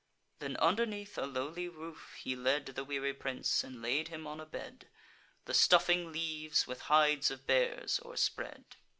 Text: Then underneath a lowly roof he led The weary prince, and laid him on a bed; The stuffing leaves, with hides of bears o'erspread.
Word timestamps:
Then 0.39 0.57
underneath 0.57 1.15
a 1.19 1.27
lowly 1.27 1.69
roof 1.69 2.15
he 2.23 2.35
led 2.35 2.65
The 2.65 2.83
weary 2.83 3.13
prince, 3.13 3.63
and 3.63 3.83
laid 3.83 4.07
him 4.07 4.25
on 4.25 4.39
a 4.39 4.47
bed; 4.47 4.87
The 5.45 5.53
stuffing 5.53 6.11
leaves, 6.11 6.65
with 6.65 6.81
hides 6.89 7.29
of 7.29 7.45
bears 7.45 7.99
o'erspread. 8.03 8.65